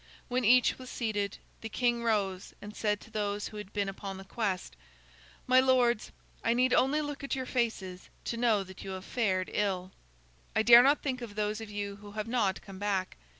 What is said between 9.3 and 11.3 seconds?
ill. I dare not think